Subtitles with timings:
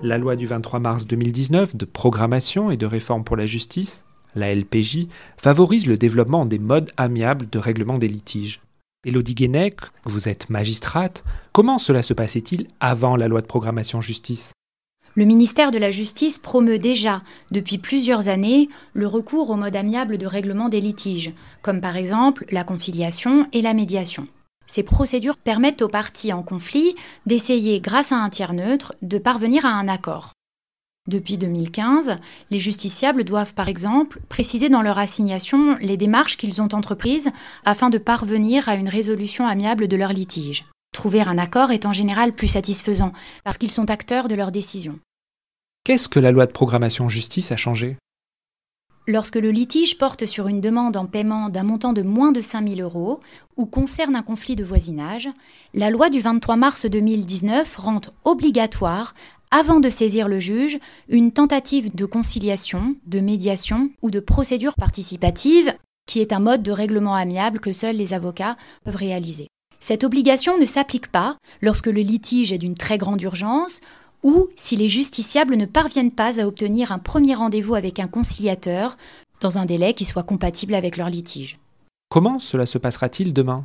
[0.00, 4.04] La loi du 23 mars 2019 de programmation et de réforme pour la justice,
[4.36, 8.60] la LPJ, favorise le développement des modes amiables de règlement des litiges.
[9.04, 14.52] Elodie Guénec, vous êtes magistrate, comment cela se passait-il avant la loi de programmation justice?
[15.16, 20.16] Le ministère de la Justice promeut déjà, depuis plusieurs années, le recours au mode amiable
[20.16, 24.26] de règlement des litiges, comme par exemple la conciliation et la médiation.
[24.68, 26.94] Ces procédures permettent aux parties en conflit
[27.26, 30.32] d'essayer, grâce à un tiers neutre, de parvenir à un accord.
[31.08, 32.18] Depuis 2015,
[32.50, 37.30] les justiciables doivent par exemple préciser dans leur assignation les démarches qu'ils ont entreprises
[37.64, 40.66] afin de parvenir à une résolution amiable de leur litige.
[40.92, 43.14] Trouver un accord est en général plus satisfaisant
[43.44, 44.98] parce qu'ils sont acteurs de leurs décisions.
[45.84, 47.96] Qu'est-ce que la loi de programmation justice a changé?
[49.10, 52.68] Lorsque le litige porte sur une demande en paiement d'un montant de moins de 5
[52.68, 53.20] 000 euros
[53.56, 55.30] ou concerne un conflit de voisinage,
[55.72, 59.14] la loi du 23 mars 2019 rend obligatoire,
[59.50, 65.74] avant de saisir le juge, une tentative de conciliation, de médiation ou de procédure participative,
[66.06, 69.48] qui est un mode de règlement amiable que seuls les avocats peuvent réaliser.
[69.80, 73.80] Cette obligation ne s'applique pas lorsque le litige est d'une très grande urgence
[74.22, 78.96] ou si les justiciables ne parviennent pas à obtenir un premier rendez-vous avec un conciliateur
[79.40, 81.58] dans un délai qui soit compatible avec leur litige.
[82.10, 83.64] Comment cela se passera-t-il demain?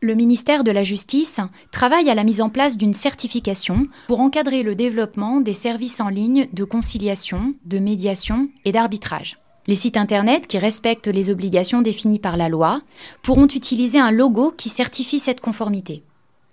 [0.00, 4.62] Le ministère de la Justice travaille à la mise en place d'une certification pour encadrer
[4.62, 9.38] le développement des services en ligne de conciliation, de médiation et d'arbitrage.
[9.66, 12.82] Les sites Internet qui respectent les obligations définies par la loi
[13.22, 16.02] pourront utiliser un logo qui certifie cette conformité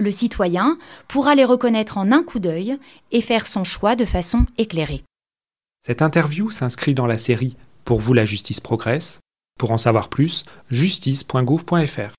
[0.01, 2.77] le citoyen pourra les reconnaître en un coup d'œil
[3.11, 5.03] et faire son choix de façon éclairée.
[5.85, 9.19] Cette interview s'inscrit dans la série Pour vous la justice progresse.
[9.57, 12.13] Pour en savoir plus, justice.gouv.fr.